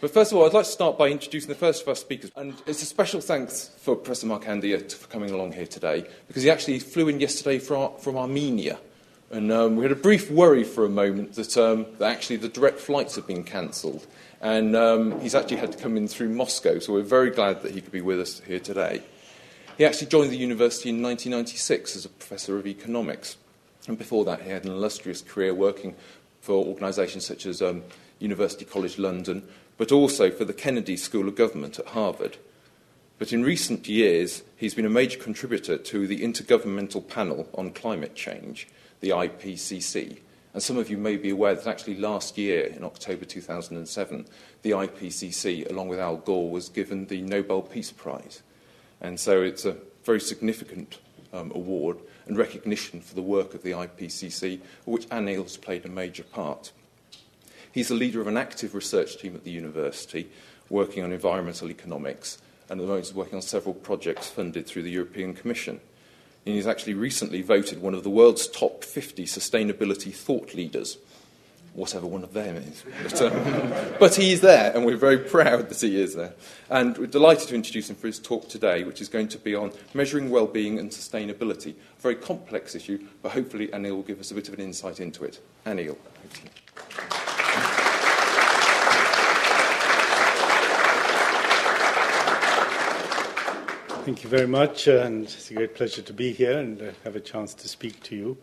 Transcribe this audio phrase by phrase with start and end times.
[0.00, 2.30] But first of all, I'd like to start by introducing the first of our speakers.
[2.34, 6.48] And it's a special thanks for Professor Markandya for coming along here today, because he
[6.48, 8.78] actually flew in yesterday from, from Armenia.
[9.30, 12.48] And um, we had a brief worry for a moment that, um, that actually the
[12.48, 14.06] direct flights have been cancelled.
[14.40, 17.72] And um, he's actually had to come in through Moscow, so we're very glad that
[17.72, 19.02] he could be with us here today.
[19.76, 23.36] He actually joined the university in 1996 as a professor of economics.
[23.86, 25.94] And before that, he had an illustrious career working
[26.40, 27.82] for organisations such as um,
[28.18, 29.46] University College London,
[29.80, 32.36] but also for the Kennedy School of Government at Harvard.
[33.18, 38.14] But in recent years, he's been a major contributor to the Intergovernmental Panel on Climate
[38.14, 38.68] Change,
[39.00, 40.18] the IPCC.
[40.52, 44.26] And some of you may be aware that actually last year, in October 2007,
[44.60, 48.42] the IPCC, along with Al Gore, was given the Nobel Peace Prize.
[49.00, 50.98] And so it's a very significant
[51.32, 55.88] um, award and recognition for the work of the IPCC, which Anil has played a
[55.88, 56.70] major part.
[57.72, 60.30] He's the leader of an active research team at the university
[60.68, 62.38] working on environmental economics
[62.70, 65.80] and at the moment is working on several projects funded through the European Commission.
[66.46, 70.96] And he's actually recently voted one of the world's top 50 sustainability thought leaders,
[71.74, 72.84] whatever one of them is.
[73.02, 76.32] But, um, but he's there, and we're very proud that he is there.
[76.70, 79.54] And we're delighted to introduce him for his talk today, which is going to be
[79.56, 81.74] on measuring well-being and sustainability.
[81.98, 85.00] A very complex issue, but hopefully Anil will give us a bit of an insight
[85.00, 85.40] into it.
[85.66, 85.96] Anil.
[86.22, 87.19] Thank you
[94.06, 97.20] very much, uh, and it's a great pleasure to be here and uh, have a
[97.20, 98.36] chance to speak to you.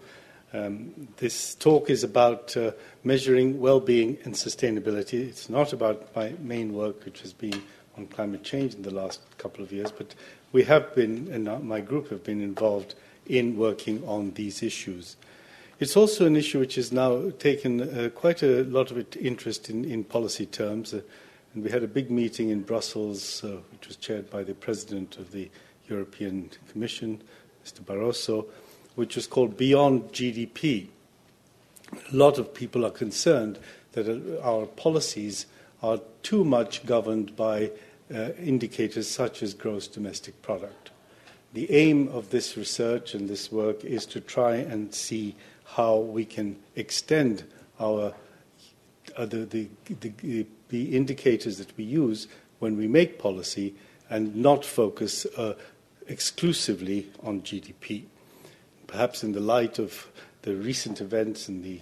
[0.54, 2.72] Um, this talk is about uh,
[3.04, 5.28] measuring well-being and sustainability.
[5.28, 7.62] It's not about my main work, which has been
[7.98, 10.14] on climate change in the last couple of years, but
[10.52, 12.94] we have been, and my group have been involved
[13.26, 15.18] in working on these issues.
[15.80, 19.86] It's also an issue which has now taken uh, quite a lot of interest in,
[19.86, 20.94] in policy terms.
[20.94, 21.02] Uh,
[21.58, 25.18] and we had a big meeting in Brussels, uh, which was chaired by the President
[25.18, 25.50] of the
[25.90, 27.20] European Commission,
[27.66, 27.82] Mr.
[27.82, 28.46] Barroso,
[28.94, 30.90] which was called Beyond GDP.
[31.92, 33.58] A lot of people are concerned
[33.94, 35.48] that uh, our policies
[35.82, 37.72] are too much governed by
[38.14, 40.92] uh, indicators such as gross domestic product.
[41.54, 46.24] The aim of this research and this work is to try and see how we
[46.24, 47.46] can extend
[47.80, 48.14] our
[49.18, 49.68] uh, the, the,
[50.00, 52.28] the, the, indicators that we use
[52.60, 53.76] when we make policy
[54.10, 55.54] and not focus uh,
[56.08, 58.04] exclusively on GDP.
[58.86, 60.08] Perhaps in the light of
[60.44, 61.80] the recent events and the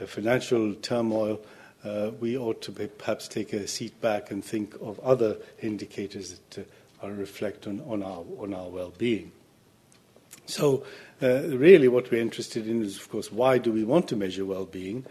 [0.00, 1.40] uh, financial turmoil,
[1.84, 6.62] uh, we ought to perhaps take a seat back and think of other indicators that
[6.62, 9.30] uh, are reflect on, on our, on our well-being.
[10.46, 10.84] So,
[11.20, 14.44] uh, really, what we're interested in is, of course, why do we want to measure
[14.44, 15.04] well-being?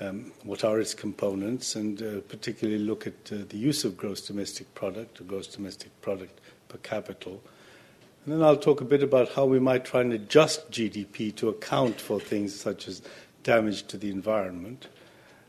[0.00, 4.20] Um, what are its components, and uh, particularly look at uh, the use of gross
[4.20, 7.30] domestic product, or gross domestic product per capita.
[7.30, 11.48] And then I'll talk a bit about how we might try and adjust GDP to
[11.48, 13.02] account for things such as
[13.42, 14.88] damage to the environment.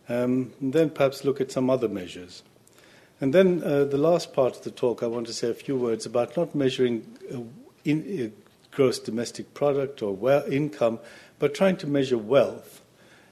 [0.08, 2.42] Um, and then perhaps look at some other measures.
[3.22, 5.76] And then uh, the last part of the talk, I want to say a few
[5.76, 7.40] words about not measuring uh,
[7.84, 10.18] in, uh, gross domestic product or
[10.48, 11.00] income,
[11.38, 12.82] but trying to measure wealth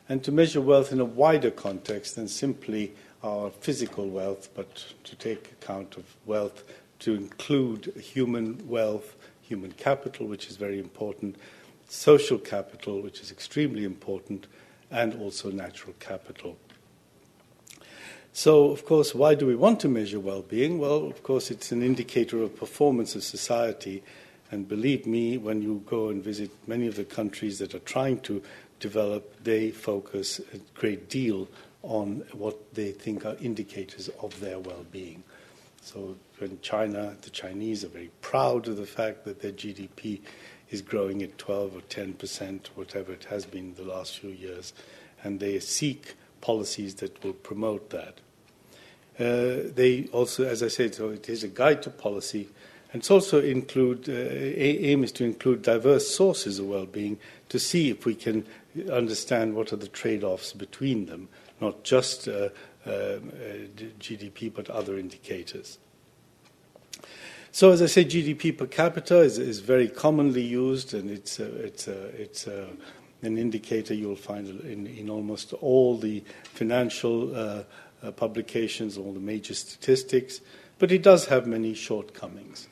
[0.09, 5.15] and to measure wealth in a wider context than simply our physical wealth, but to
[5.15, 6.63] take account of wealth
[6.99, 11.35] to include human wealth, human capital, which is very important,
[11.87, 14.47] social capital, which is extremely important,
[14.91, 16.57] and also natural capital.
[18.33, 20.79] So, of course, why do we want to measure well being?
[20.79, 24.03] Well, of course, it's an indicator of performance of society.
[24.51, 28.19] And believe me, when you go and visit many of the countries that are trying
[28.21, 28.41] to
[28.79, 31.47] develop, they focus a great deal
[31.83, 35.23] on what they think are indicators of their well being.
[35.81, 40.19] So, in China, the Chinese are very proud of the fact that their GDP
[40.69, 44.73] is growing at 12 or 10 percent, whatever it has been the last few years,
[45.23, 48.19] and they seek policies that will promote that.
[49.19, 52.49] Uh, they also, as I said, so it is a guide to policy,
[52.93, 57.19] and it's also include uh, aim is to include diverse sources of well-being
[57.49, 58.45] to see if we can
[58.91, 61.27] understand what are the trade-offs between them,
[61.59, 62.49] not just uh,
[62.85, 63.19] uh,
[63.99, 65.79] GDP but other indicators.
[67.51, 71.55] So, as I say, GDP per capita is, is very commonly used, and it's a,
[71.55, 72.67] it's a, it's a,
[73.23, 77.63] an indicator you'll find in, in almost all the financial uh,
[78.03, 80.39] uh, publications, all the major statistics.
[80.77, 82.67] But it does have many shortcomings.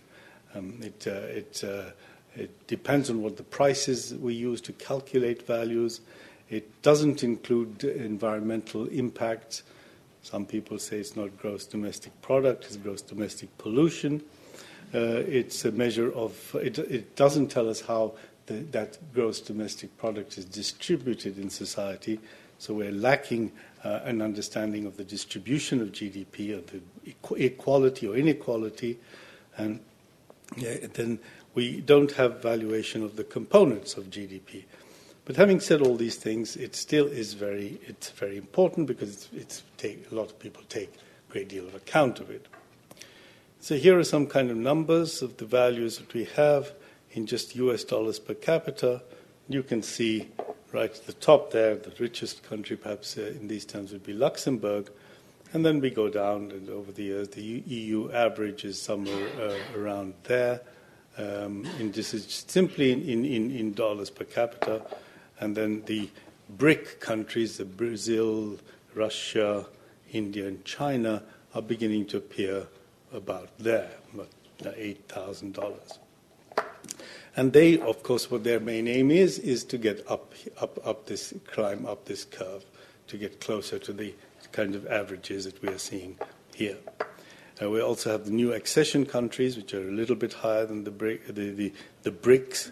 [0.56, 1.92] Um, it, uh, it uh,
[2.36, 6.02] it depends on what the prices we use to calculate values.
[6.50, 9.64] It doesn't include environmental impacts.
[10.22, 14.22] Some people say it's not gross domestic product, it's gross domestic pollution.
[14.94, 18.14] Uh, it's a measure of, it, it doesn't tell us how
[18.46, 22.20] the, that gross domestic product is distributed in society.
[22.60, 23.52] So we're lacking
[23.84, 26.82] uh, an understanding of the distribution of GDP, of the
[27.36, 29.00] equality or inequality,
[29.58, 29.80] and
[30.58, 31.20] then
[31.54, 34.66] we don't have valuation of the components of GDP.
[35.26, 39.30] But having said all these things, it still is very, it's very important because it's,
[39.34, 42.46] it's take, a lot of people take a great deal of account of it.
[43.60, 46.74] So here are some kind of numbers of the values that we have
[47.12, 49.02] in just US dollars per capita.
[49.50, 50.30] You can see
[50.72, 54.14] right at the top there, the richest country perhaps uh, in these terms would be
[54.14, 54.92] Luxembourg.
[55.54, 59.80] And then we go down, and over the years, the EU average is somewhere uh,
[59.80, 60.62] around there.
[61.18, 64.82] Um, this is simply in, in, in dollars per capita.
[65.40, 66.10] And then the
[66.58, 68.58] BRIC countries, the Brazil,
[68.94, 69.66] Russia,
[70.12, 72.68] India, and China, are beginning to appear
[73.14, 75.98] about there, about $8,000.
[77.38, 81.06] And they, of course, what their main aim is, is to get up, up, up
[81.06, 82.64] this, climb up this curve,
[83.08, 84.14] to get closer to the
[84.56, 86.18] kind of averages that we are seeing
[86.56, 86.78] here.
[87.62, 90.86] Uh, we also have the new accession countries, which are a little bit higher than
[90.86, 90.92] the,
[91.28, 91.74] the, the,
[92.04, 92.72] the BRICS,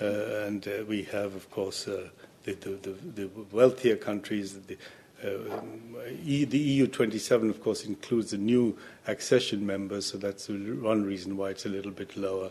[0.00, 2.08] uh, and uh, we have, of course, uh,
[2.44, 4.58] the, the, wealthier countries.
[4.60, 4.76] The,
[5.22, 8.76] the EU 27, of course, includes the new
[9.06, 12.50] accession members, so that's one reason why it's a little bit lower.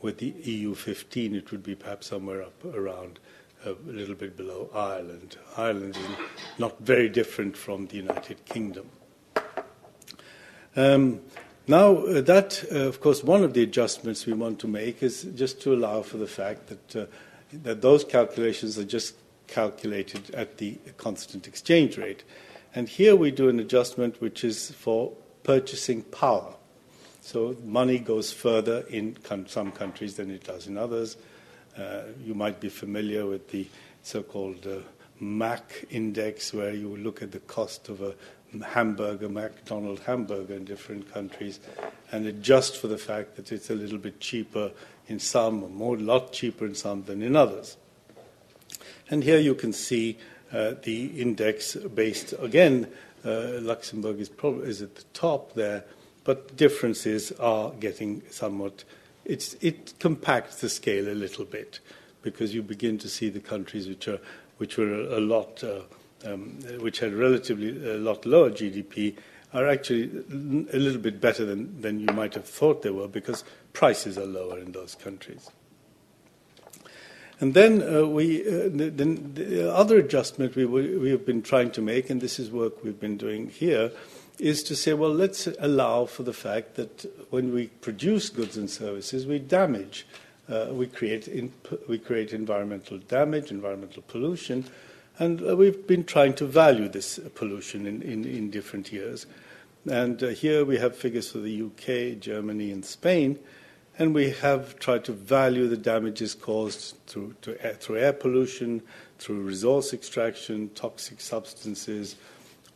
[0.00, 3.18] With the EU 15, it would be perhaps somewhere up around
[3.64, 5.36] a little bit below Ireland.
[5.56, 6.06] Ireland is
[6.58, 8.90] not very different from the United Kingdom.
[10.74, 11.20] Um,
[11.68, 15.22] now, uh, that, uh, of course, one of the adjustments we want to make is
[15.34, 17.06] just to allow for the fact that, uh,
[17.52, 19.14] that those calculations are just
[19.46, 22.24] calculated at the constant exchange rate.
[22.74, 25.12] And here we do an adjustment which is for
[25.44, 26.54] purchasing power.
[27.20, 29.16] So money goes further in
[29.46, 31.16] some countries than it does in others.
[31.76, 33.66] Uh, you might be familiar with the
[34.02, 34.76] so-called uh,
[35.20, 38.14] MAC index, where you look at the cost of a
[38.64, 41.60] hamburger, McDonald's hamburger in different countries,
[42.10, 44.70] and adjust for the fact that it's a little bit cheaper
[45.08, 47.76] in some, or more, a lot cheaper in some than in others.
[49.10, 50.18] And here you can see
[50.52, 52.88] uh, the index based again.
[53.24, 55.84] Uh, Luxembourg is, probably, is at the top there,
[56.24, 58.84] but differences are getting somewhat
[59.24, 61.80] it compacts the scale a little bit
[62.22, 64.20] because you begin to see the countries which are
[64.58, 65.80] which were a, lot uh,
[66.24, 69.16] um, which had relatively a lot lower GDP
[69.52, 70.04] are actually
[70.72, 74.24] a little bit better than, than you might have thought they were because prices are
[74.24, 75.50] lower in those countries.
[77.40, 81.82] And then uh, we, uh, the, the, other adjustment we, we have been trying to
[81.82, 83.90] make, and this is work we've been doing here,
[84.42, 88.68] is to say, well, let's allow for the fact that when we produce goods and
[88.68, 90.04] services, we damage,
[90.48, 91.52] uh, we, create in,
[91.88, 94.64] we create environmental damage, environmental pollution,
[95.20, 99.26] and uh, we've been trying to value this pollution in, in, in different years.
[99.88, 103.38] And uh, here we have figures for the UK, Germany, and Spain,
[103.96, 108.82] and we have tried to value the damages caused through, air, through air pollution,
[109.20, 112.16] through resource extraction, toxic substances,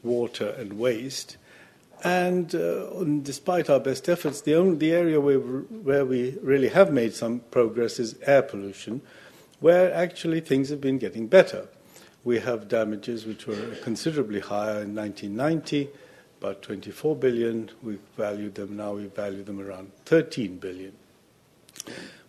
[0.05, 1.39] water, and waste.
[2.07, 6.93] And uh, despite our best efforts, the only the area where, where we really have
[6.93, 9.03] made some progress is air pollution,
[9.59, 11.67] where actually things have been getting better.
[12.23, 15.89] We have damages which were considerably higher in 1990,
[16.41, 17.71] about 24 billion.
[17.83, 18.93] We valued them now.
[18.93, 20.93] We value them around 13 billion.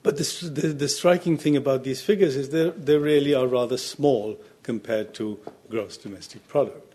[0.02, 4.40] But the, the, the striking thing about these figures is they really are rather small
[4.64, 6.87] compared to gross domestic product.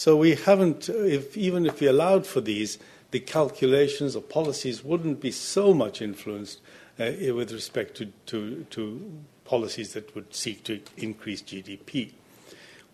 [0.00, 2.78] So we haven't, if, even if we allowed for these,
[3.10, 6.62] the calculations or policies wouldn't be so much influenced
[6.98, 9.12] uh, with respect to, to, to
[9.44, 12.12] policies that would seek to increase GDP.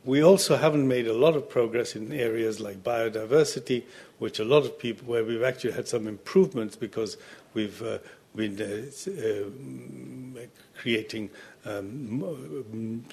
[0.04, 3.84] We also haven't made a lot of progress in areas like biodiversity,
[4.18, 7.16] which a lot of people, where we've actually had some improvements because
[7.54, 7.98] we've uh,
[8.34, 10.46] been uh, uh,
[10.76, 11.30] creating
[11.64, 13.04] um,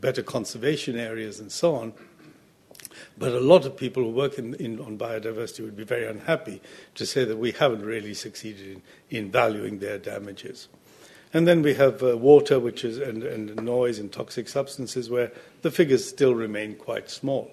[0.00, 1.92] better conservation areas and so on.
[3.18, 6.60] But a lot of people who work in, in, on biodiversity would be very unhappy
[6.96, 10.68] to say that we haven't really succeeded in, in valuing their damages.
[11.32, 15.32] And then we have uh, water, which is and, and noise and toxic substances, where
[15.62, 17.50] the figures still remain quite small.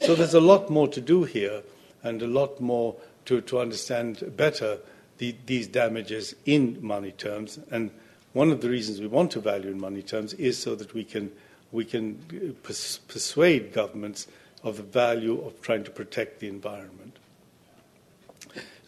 [0.00, 1.62] So there's a lot more to do here,
[2.02, 4.78] and a lot more to, to understand better
[5.18, 7.58] the, these damages in money terms.
[7.70, 7.90] And
[8.32, 11.04] one of the reasons we want to value in money terms is so that we
[11.04, 11.32] can
[11.72, 14.28] we can uh, pers- persuade governments
[14.64, 17.18] of the value of trying to protect the environment.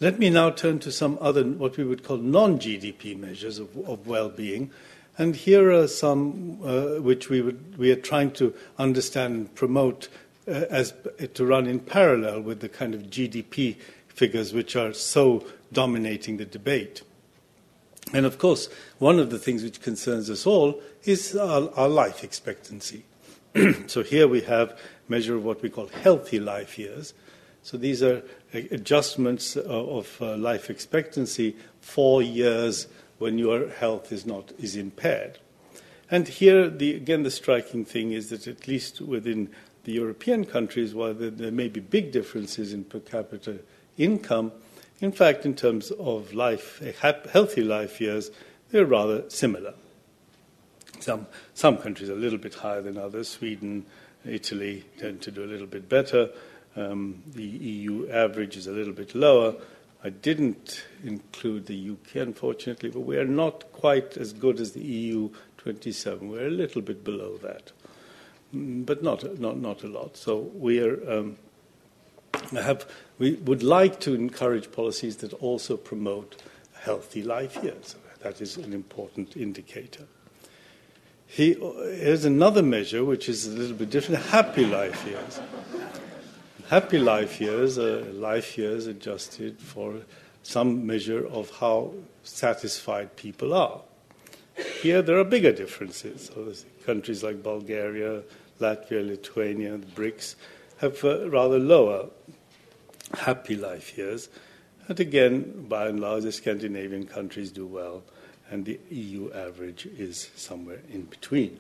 [0.00, 3.76] Let me now turn to some other, what we would call non GDP measures of,
[3.87, 4.71] of well being.
[5.18, 10.09] And here are some uh, which we, would, we are trying to understand and promote
[10.47, 10.92] uh, as
[11.35, 13.76] to run in parallel with the kind of GDP
[14.09, 17.02] figures which are so dominating the debate.
[18.12, 18.68] And of course,
[18.99, 23.04] one of the things which concerns us all is our, our life expectancy.
[23.87, 24.78] so here we have
[25.09, 27.15] measure of what we call healthy life years.
[27.63, 28.23] So these are
[28.53, 32.87] adjustments of uh, life expectancy for years
[33.19, 35.39] when your health is not is impaired.
[36.11, 39.51] And here, the, again, the striking thing is that at least within
[39.85, 43.59] the European countries, while there, there may be big differences in per capita
[43.97, 44.53] income,
[45.01, 46.81] in fact, in terms of life,
[47.33, 48.31] healthy life years,
[48.71, 49.75] they're rather similar.
[51.01, 53.29] Some, some countries are a little bit higher than others.
[53.29, 53.85] Sweden,
[54.28, 56.30] Italy tend to do a little bit better.
[56.76, 59.54] Um, the EU average is a little bit lower.
[60.04, 64.83] I didn't include the UK, unfortunately, but we are not quite as good as the
[64.83, 66.28] EU 27.
[66.28, 67.73] We're a little bit below that,
[68.54, 70.16] mm, but not, not, not a lot.
[70.16, 71.11] So we are.
[71.11, 71.38] Um,
[72.52, 72.87] have,
[73.18, 76.42] we would like to encourage policies that also promote
[76.80, 77.97] healthy life years.
[78.21, 80.06] That is an important indicator.
[81.26, 85.40] He, here's another measure which is a little bit different happy life years.
[86.68, 89.97] Happy life years are life years adjusted for
[90.42, 91.92] some measure of how
[92.23, 93.80] satisfied people are.
[94.80, 96.30] Here there are bigger differences.
[96.85, 98.23] Countries like Bulgaria,
[98.61, 100.37] Latvia, Lithuania, the BRICS
[100.78, 102.09] have uh, rather lower
[103.18, 104.28] happy life years.
[104.88, 108.02] And again, by and large, the Scandinavian countries do well
[108.50, 111.59] and the EU average is somewhere in between.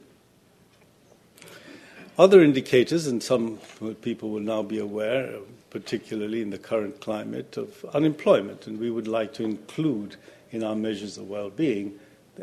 [2.18, 3.58] Other indicators, and some
[4.00, 5.38] people will now be aware,
[5.68, 10.16] particularly in the current climate, of unemployment, and we would like to include
[10.50, 11.98] in our measures of well being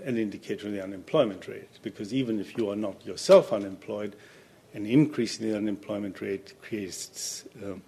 [0.06, 4.16] an indicator of the unemployment rate, because even if you are not yourself unemployed,
[4.74, 7.82] an increase in the unemployment rate creates um,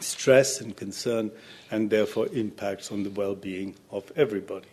[0.00, 1.30] stress and concern
[1.70, 4.68] and therefore impacts on the well being of everybody.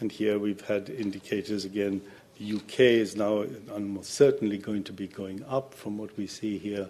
[0.00, 2.00] And here we've had indicators again.
[2.38, 6.58] The UK is now almost certainly going to be going up from what we see
[6.58, 6.88] here,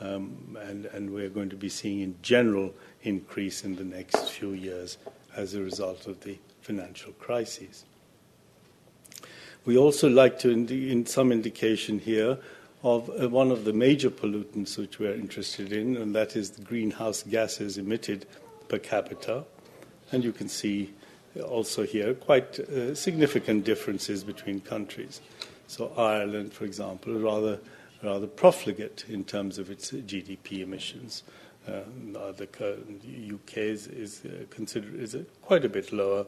[0.00, 4.52] um, and, and we're going to be seeing in general increase in the next few
[4.52, 4.96] years
[5.36, 7.84] as a result of the financial crises.
[9.66, 12.38] We also like to, in some indication here,
[12.82, 16.62] of uh, one of the major pollutants which we're interested in, and that is the
[16.62, 18.26] greenhouse gases emitted
[18.68, 19.44] per capita.
[20.12, 20.94] And you can see
[21.40, 25.20] also here quite uh, significant differences between countries.
[25.66, 27.58] So Ireland, for example, rather
[28.02, 31.22] rather profligate in terms of its GDP emissions.
[31.66, 31.80] Uh,
[32.32, 32.48] the
[33.34, 36.24] UK is, is uh, considered is quite a bit lower,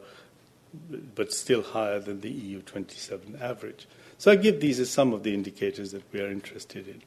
[1.14, 3.88] but still higher than the EU 27 average.
[4.18, 7.02] So I give these as some of the indicators that we are interested in.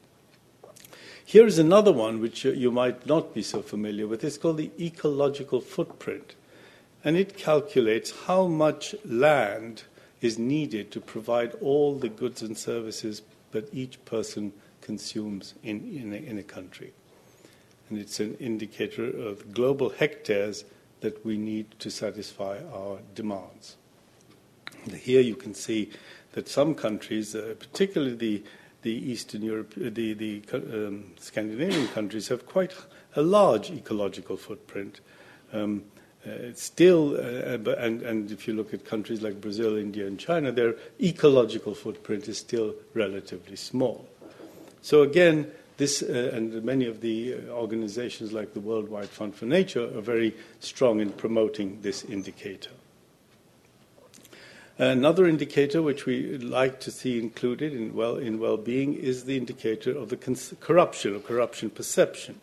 [1.24, 4.24] Here is another one which you might not be so familiar with.
[4.24, 6.34] It's called the ecological footprint
[7.04, 9.84] and it calculates how much land
[10.20, 13.20] is needed to provide all the goods and services
[13.52, 16.92] that each person consumes in, in, a, in a country.
[17.88, 20.64] And it's an indicator of global hectares
[21.00, 23.76] that we need to satisfy our demands.
[24.84, 25.90] And here you can see
[26.32, 28.42] that some countries, uh, particularly the,
[28.82, 32.72] the Eastern Europe, the, the um, Scandinavian countries, have quite
[33.14, 35.00] a large ecological footprint.
[35.52, 35.84] Um,
[36.26, 40.50] uh, still, uh, and, and if you look at countries like Brazil, India, and China,
[40.50, 44.08] their ecological footprint is still relatively small.
[44.80, 49.46] So again, this uh, and many of the uh, organizations like the Worldwide Fund for
[49.46, 52.70] Nature are very strong in promoting this indicator.
[54.78, 59.96] Another indicator which we like to see included in well in well-being is the indicator
[59.96, 62.40] of the cons- corruption or corruption perception.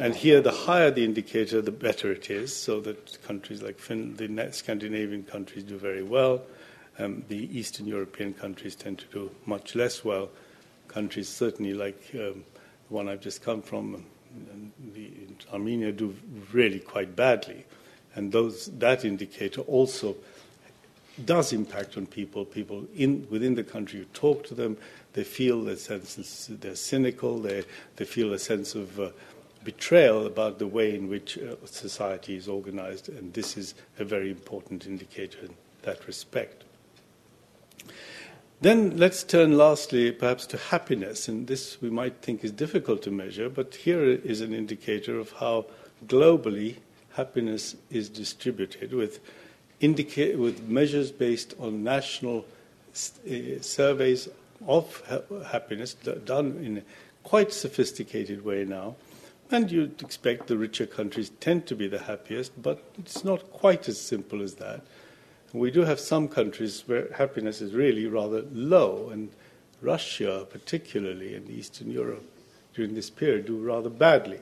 [0.00, 4.48] And here, the higher the indicator, the better it is, so that countries like the
[4.50, 6.40] Scandinavian countries do very well.
[6.98, 10.30] Um, the Eastern European countries tend to do much less well.
[10.88, 12.44] Countries, certainly like um,
[12.88, 14.06] the one I've just come from,
[14.94, 15.10] the,
[15.52, 16.16] Armenia, do
[16.50, 17.66] really quite badly.
[18.14, 20.16] And those, that indicator also
[21.26, 22.46] does impact on people.
[22.46, 24.78] People in, within the country, you talk to them,
[25.12, 27.64] they feel a sense, they're cynical, they,
[27.96, 29.10] they feel a sense of uh,
[29.64, 34.30] betrayal about the way in which uh, society is organized, and this is a very
[34.30, 36.64] important indicator in that respect.
[38.62, 43.10] Then let's turn lastly perhaps to happiness, and this we might think is difficult to
[43.10, 45.66] measure, but here is an indicator of how
[46.06, 46.76] globally
[47.12, 49.20] happiness is distributed with,
[49.80, 52.44] indica- with measures based on national
[52.94, 54.28] uh, surveys
[54.66, 56.82] of ha- happiness done in a
[57.22, 58.94] quite sophisticated way now.
[59.50, 63.88] And you'd expect the richer countries tend to be the happiest, but it's not quite
[63.88, 64.82] as simple as that.
[65.52, 69.30] We do have some countries where happiness is really rather low, and
[69.82, 72.24] Russia, particularly in Eastern Europe,
[72.74, 74.38] during this period, do rather badly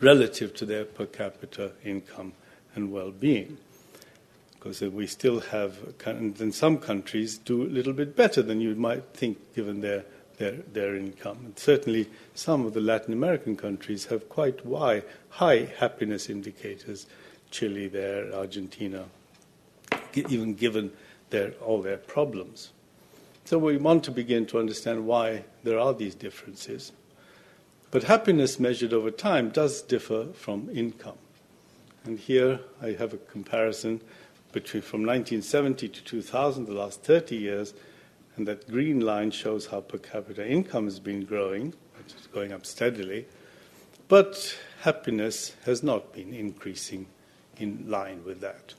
[0.00, 2.32] relative to their per capita income
[2.74, 3.56] and well being.
[4.54, 8.74] Because uh, we still have, and some countries do a little bit better than you
[8.74, 10.04] might think given their,
[10.38, 11.38] their, their income.
[11.44, 17.06] And certainly, some of the Latin American countries have quite high, high happiness indicators
[17.50, 19.06] Chile, there, Argentina,
[20.14, 20.92] even given
[21.30, 22.70] their, all their problems.
[23.44, 26.92] So we want to begin to understand why there are these differences.
[27.90, 31.16] But happiness measured over time does differ from income.
[32.04, 34.02] And here I have a comparison
[34.52, 37.72] between from 1970 to 2000, the last 30 years,
[38.38, 42.52] and that green line shows how per capita income has been growing, which is going
[42.52, 43.26] up steadily,
[44.06, 47.06] but happiness has not been increasing
[47.58, 48.74] in line with that.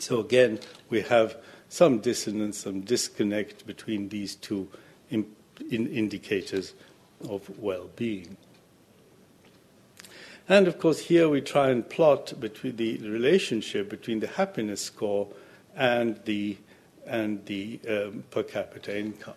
[0.00, 0.58] So again,
[0.90, 1.36] we have
[1.68, 4.68] some dissonance, some disconnect between these two
[5.10, 5.26] in,
[5.70, 6.74] in indicators
[7.28, 8.36] of well being.
[10.48, 15.28] And of course, here we try and plot between the relationship between the happiness score
[15.76, 16.56] and the,
[17.08, 19.34] and the um, per capita income.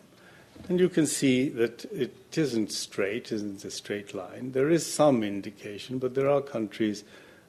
[0.69, 4.51] And you can see that it isn't straight, isn't a straight line.
[4.51, 7.03] There is some indication, but there are countries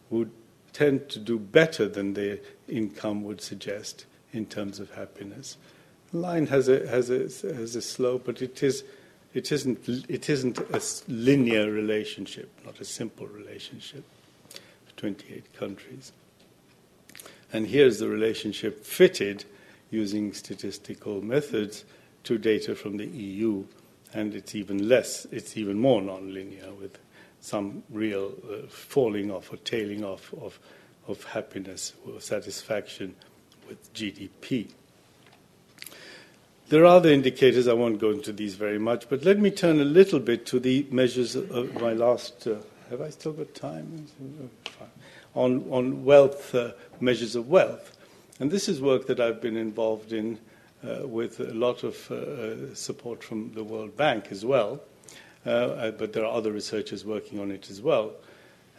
[0.09, 0.29] who
[0.73, 2.39] tend to do better than their
[2.69, 5.59] income would suggest in terms of happiness.
[6.11, 7.23] The line has a, has a,
[7.55, 8.83] has a slope, but it, is,
[9.35, 14.05] it, isn't, it isn't a linear relationship, not a simple relationship.
[15.03, 16.13] 28 countries.
[17.53, 19.45] And here's the relationship fitted
[19.93, 21.85] using statistical methods
[22.25, 23.65] to data from the EU,
[24.15, 26.99] and it's even less, it's even more nonlinear with
[27.41, 30.59] some real uh, falling off or tailing off of,
[31.09, 33.15] of happiness or satisfaction
[33.69, 34.69] with GDP.
[36.69, 39.81] There are other indicators, I won't go into these very much, but let me turn
[39.81, 42.47] a little bit to the measures of my last.
[42.47, 42.57] Uh,
[42.89, 44.07] have I still got time?
[45.35, 47.97] On, on wealth, uh, measures of wealth.
[48.43, 50.37] And this is work that I've been involved in
[50.85, 54.81] uh, with a lot of uh, support from the World Bank as well.
[55.47, 58.15] Uh, uh, but there are other researchers working on it as well.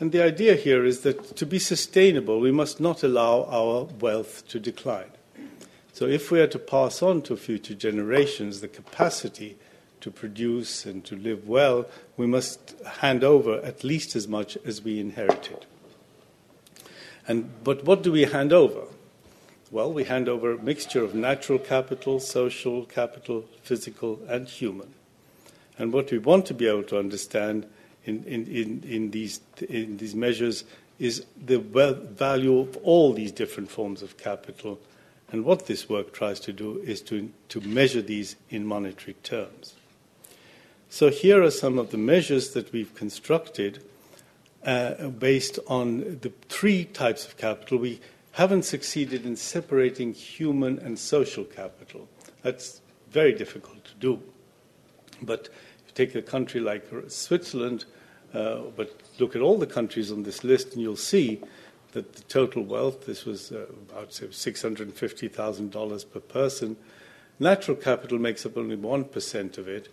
[0.01, 4.45] And the idea here is that to be sustainable, we must not allow our wealth
[4.49, 5.11] to decline.
[5.93, 9.55] So, if we are to pass on to future generations the capacity
[10.01, 11.85] to produce and to live well,
[12.17, 15.65] we must hand over at least as much as we inherited.
[17.29, 18.87] And, but what do we hand over?
[19.73, 24.93] Well, we hand over a mixture of natural capital, social capital, physical, and human.
[25.79, 27.65] And what we want to be able to understand
[28.05, 30.63] in, in, in, in these, in these measures
[30.99, 34.79] is the value of all these different forms of capital.
[35.31, 39.73] And what this work tries to do is to, to measure these in monetary terms.
[40.87, 43.83] So here are some of the measures that we've constructed
[44.63, 47.79] uh, based on the three types of capital.
[47.79, 48.01] We
[48.33, 52.07] haven't succeeded in separating human and social capital.
[52.41, 54.21] That's very difficult to do.
[55.21, 57.85] But if you take a country like Switzerland,
[58.33, 61.41] uh, but look at all the countries on this list, and you'll see
[61.91, 66.75] that the total wealth, this was uh, about $650,000 per person.
[67.39, 69.89] Natural capital makes up only 1% of it.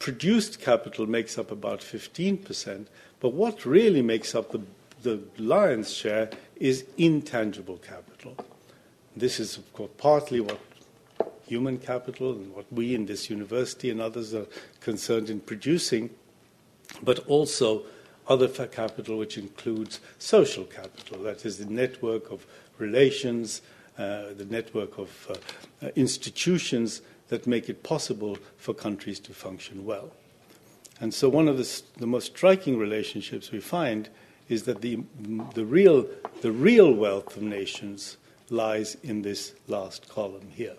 [0.00, 2.86] Produced capital makes up about 15%.
[3.20, 4.62] But what really makes up the,
[5.02, 8.36] the lion's share is intangible capital.
[9.16, 10.60] This is, of course, partly what
[11.46, 14.46] human capital and what we in this university and others are
[14.80, 16.10] concerned in producing,
[17.02, 17.84] but also
[18.28, 22.44] other capital, which includes social capital, that is, the network of
[22.78, 23.62] relations,
[23.98, 29.84] uh, the network of uh, uh, institutions that make it possible for countries to function
[29.84, 30.10] well.
[31.00, 34.08] And so, one of the, the most striking relationships we find
[34.48, 35.02] is that the,
[35.54, 36.06] the, real,
[36.40, 38.16] the real wealth of nations
[38.50, 40.76] lies in this last column here.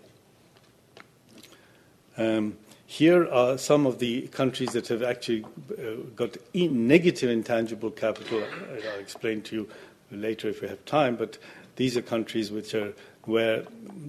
[2.16, 5.44] Um, here are some of the countries that have actually
[5.78, 8.42] uh, got negative intangible capital.
[8.42, 9.68] I'll explain to you
[10.10, 11.36] later if we have time, but
[11.76, 13.64] these are countries which are where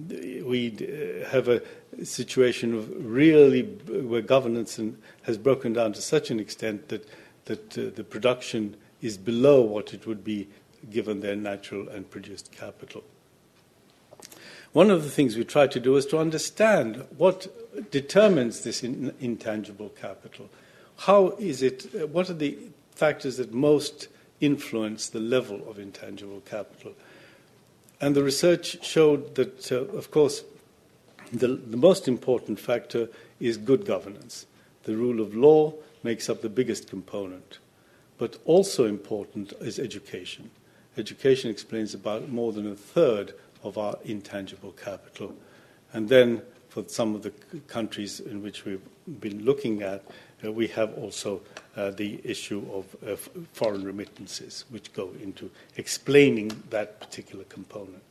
[0.08, 1.60] we have a
[2.02, 4.80] situation of really where governance
[5.22, 7.06] has broken down to such an extent that
[7.44, 10.48] that uh, the production is below what it would be
[10.90, 13.02] given their natural and produced capital.
[14.72, 17.48] One of the things we try to do is to understand what
[17.90, 20.48] determines this in, intangible capital.
[20.98, 22.56] How is it, what are the
[22.94, 24.08] factors that most
[24.40, 26.92] influence the level of intangible capital?
[28.00, 30.44] And the research showed that, uh, of course,
[31.32, 33.08] the, the most important factor
[33.40, 34.46] is good governance.
[34.84, 37.58] The rule of law makes up the biggest component.
[38.20, 40.50] But also important is education.
[40.98, 43.32] Education explains about more than a third
[43.64, 45.34] of our intangible capital.
[45.94, 47.30] And then, for some of the
[47.66, 48.86] countries in which we've
[49.20, 50.04] been looking at,
[50.44, 51.40] uh, we have also
[51.76, 53.16] uh, the issue of uh,
[53.54, 58.02] foreign remittances, which go into explaining that particular component.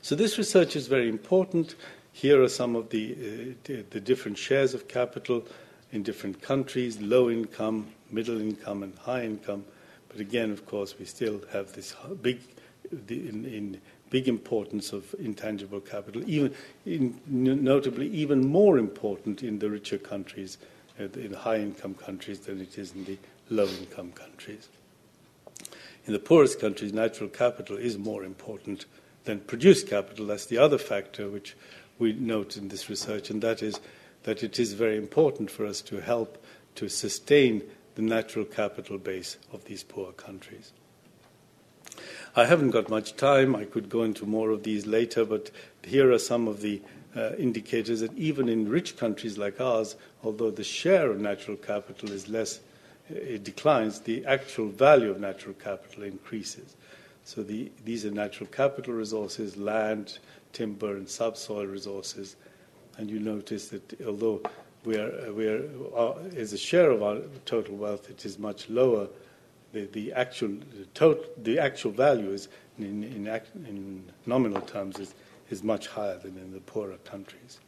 [0.00, 1.74] So, this research is very important.
[2.12, 5.44] Here are some of the, uh, the different shares of capital
[5.92, 9.64] in different countries low income, middle income, and high income.
[10.08, 12.40] But again, of course, we still have this big,
[13.08, 16.54] in, in big importance of intangible capital, even
[16.86, 20.58] in, notably even more important in the richer countries,
[20.98, 23.18] uh, in high income countries, than it is in the
[23.50, 24.68] low income countries.
[26.06, 28.86] In the poorest countries, natural capital is more important
[29.24, 30.26] than produced capital.
[30.26, 31.54] That's the other factor which
[31.98, 33.78] we note in this research, and that is
[34.24, 36.42] that it is very important for us to help
[36.74, 37.62] to sustain
[37.94, 40.72] the natural capital base of these poor countries.
[42.36, 43.56] I haven't got much time.
[43.56, 45.50] I could go into more of these later, but
[45.82, 46.80] here are some of the
[47.16, 52.12] uh, indicators that even in rich countries like ours, although the share of natural capital
[52.12, 52.60] is less,
[53.10, 56.76] uh, it declines, the actual value of natural capital increases.
[57.24, 60.18] So the, these are natural capital resources, land,
[60.52, 62.36] timber, and subsoil resources.
[62.98, 64.42] And you notice that although
[64.84, 65.62] we are, we are,
[65.96, 69.08] uh, as a share of our total wealth, it is much lower
[69.72, 73.26] the, the actual the, total, the actual value is in, in,
[73.66, 75.14] in nominal terms is,
[75.50, 77.60] is much higher than in the poorer countries.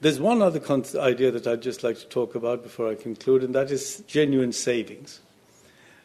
[0.00, 3.42] There's one other con- idea that I'd just like to talk about before I conclude,
[3.42, 5.20] and that is genuine savings.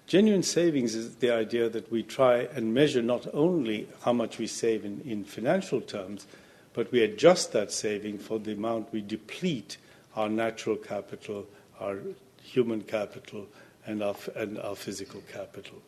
[0.08, 4.48] Genuine savings is the idea that we try and measure not only how much we
[4.48, 6.28] save in, in financial terms,
[6.76, 9.78] but we adjust that saving for the amount we deplete
[10.16, 11.48] our natural capital,
[11.80, 12.00] our
[12.44, 13.48] human capital,
[13.88, 15.82] and our, and our physical capital.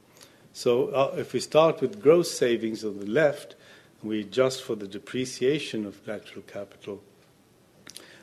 [0.53, 3.55] So uh, if we start with gross savings on the left,
[4.01, 7.03] we adjust for the depreciation of natural capital,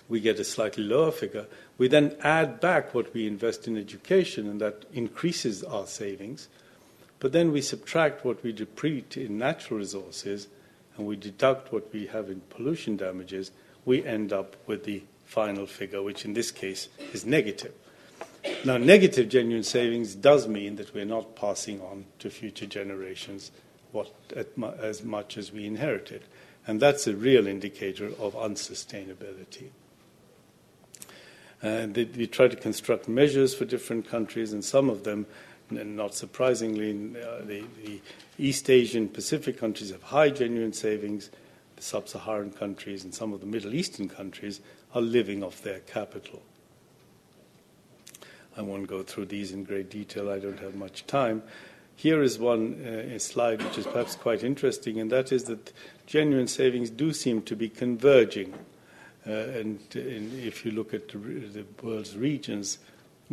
[0.09, 1.46] we get a slightly lower figure.
[1.79, 6.48] We then add back what we invest in education, and that increases our savings.
[7.20, 10.48] But then we subtract what we deplete in natural resources,
[10.96, 13.50] and we deduct what we have in pollution damages.
[13.85, 17.72] We end up with the final figure, which in this case is negative.
[18.64, 23.50] Now, negative genuine savings does mean that we're not passing on to future generations
[23.92, 24.12] what,
[24.80, 26.24] as much as we inherited.
[26.66, 29.70] And that's a real indicator of unsustainability.
[31.62, 35.26] And we try to construct measures for different countries, and some of them,
[35.70, 38.00] not surprisingly, uh, the, the
[38.38, 41.31] East Asian Pacific countries have high genuine savings.
[41.77, 44.61] The sub Saharan countries and some of the Middle Eastern countries
[44.94, 46.42] are living off their capital.
[48.57, 51.42] I won't go through these in great detail, I don't have much time.
[51.96, 55.72] Here is one uh, slide which is perhaps quite interesting, and that is that
[56.07, 58.53] genuine savings do seem to be converging.
[59.27, 62.79] Uh, and, and, if you look at the, the, world's regions,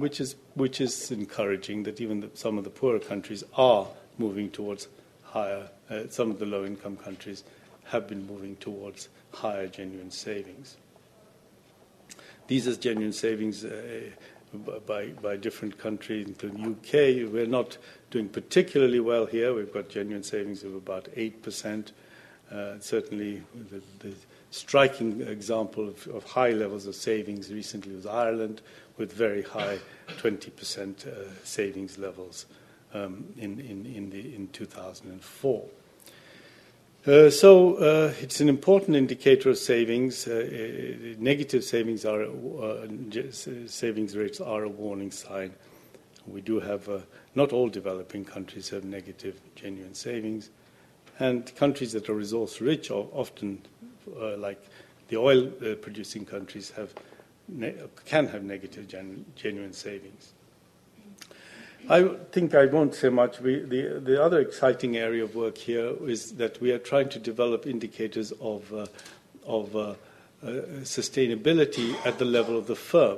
[0.01, 3.87] which is, which is encouraging that even the, some of the poorer countries are
[4.17, 4.87] moving towards
[5.23, 7.43] higher, uh, some of the low income countries
[7.85, 10.77] have been moving towards higher genuine savings.
[12.47, 14.09] These are genuine savings uh,
[14.85, 17.31] by, by different countries, including UK.
[17.31, 17.77] We're not
[18.09, 19.53] doing particularly well here.
[19.53, 21.91] We've got genuine savings of about 8%.
[22.51, 24.13] Uh, certainly, the, the,
[24.51, 28.61] striking example of, of, high levels of savings recently was Ireland,
[28.97, 29.79] with very high
[30.17, 32.45] 20% uh, savings levels
[32.93, 35.65] um, in, in, in, the, in 2004.
[37.07, 40.27] Uh, so uh, it's an important indicator of savings.
[40.27, 42.85] Uh, uh negative savings are uh,
[43.65, 45.51] savings rates are a warning sign.
[46.27, 46.87] We do have
[47.33, 50.51] not all developing countries have negative genuine savings,
[51.17, 53.63] and countries that are resource rich are often
[54.37, 54.61] like
[55.09, 55.47] the oil
[55.81, 56.93] producing countries have
[58.05, 60.33] can have negative gen- genuine savings.
[61.89, 63.39] I think I won't say much.
[63.39, 67.19] We, the, the other exciting area of work here is that we are trying to
[67.19, 68.85] develop indicators of, uh,
[69.45, 69.95] of uh, uh,
[70.83, 73.17] sustainability at the level of the firm.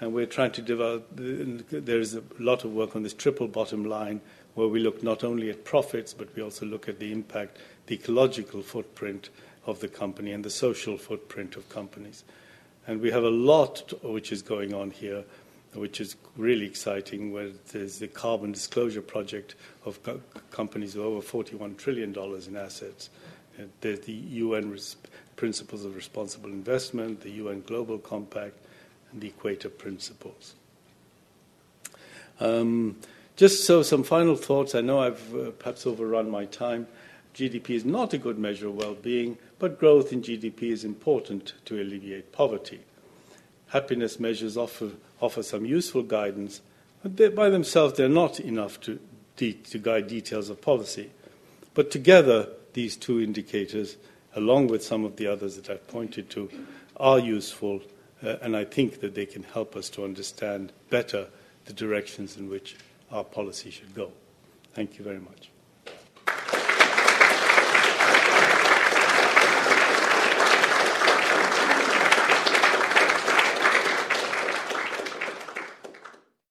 [0.00, 4.20] And we're trying to develop, there's a lot of work on this triple bottom line
[4.54, 7.94] where we look not only at profits, but we also look at the impact, the
[7.94, 9.30] ecological footprint
[9.66, 12.24] of the company and the social footprint of companies.
[12.86, 15.24] And we have a lot which is going on here
[15.74, 21.20] which is really exciting, where there's the Carbon Disclosure Project of co- companies with over
[21.20, 23.10] $41 trillion in assets.
[23.58, 24.96] Uh, there's the UN res-
[25.36, 28.56] Principles of Responsible Investment, the UN Global Compact,
[29.12, 30.54] and the Equator Principles.
[32.38, 32.96] Um,
[33.36, 34.76] just so, some final thoughts.
[34.76, 36.86] I know I've uh, perhaps overrun my time.
[37.34, 41.54] GDP is not a good measure of well being, but growth in GDP is important
[41.64, 42.80] to alleviate poverty.
[43.68, 44.90] Happiness measures offer
[45.22, 46.60] offer some useful guidance,
[47.02, 49.00] but they, by themselves they're not enough to,
[49.38, 51.10] de- to guide details of policy.
[51.72, 53.96] But together, these two indicators,
[54.36, 56.50] along with some of the others that I've pointed to,
[56.98, 57.80] are useful,
[58.22, 61.28] uh, and I think that they can help us to understand better
[61.64, 62.76] the directions in which
[63.10, 64.12] our policy should go.
[64.74, 65.53] Thank you very much.